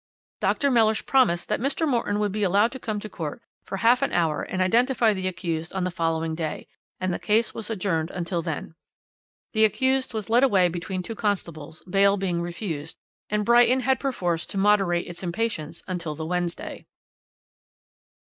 Dr. 0.39 0.71
Mellish 0.71 1.05
promised 1.05 1.47
that 1.49 1.59
Mr. 1.59 1.87
Morton 1.87 2.17
would 2.17 2.31
be 2.31 2.41
allowed 2.41 2.71
to 2.71 2.79
come 2.79 2.99
to 3.01 3.07
court 3.07 3.43
for 3.63 3.77
half 3.77 4.01
an 4.01 4.11
hour 4.11 4.41
and 4.41 4.59
identify 4.59 5.13
the 5.13 5.27
accused 5.27 5.73
on 5.75 5.83
the 5.83 5.91
following 5.91 6.33
day, 6.33 6.65
and 6.99 7.13
the 7.13 7.19
case 7.19 7.53
was 7.53 7.69
adjourned 7.69 8.09
until 8.09 8.41
then. 8.41 8.73
The 9.53 9.63
accused 9.63 10.15
was 10.15 10.27
led 10.27 10.41
away 10.43 10.69
between 10.69 11.03
two 11.03 11.13
constables, 11.13 11.83
bail 11.83 12.17
being 12.17 12.41
refused, 12.41 12.97
and 13.29 13.45
Brighton 13.45 13.81
had 13.81 13.99
perforce 13.99 14.47
to 14.47 14.57
moderate 14.57 15.05
its 15.05 15.21
impatience 15.21 15.83
until 15.87 16.15
the 16.15 16.25
Wednesday. 16.25 16.87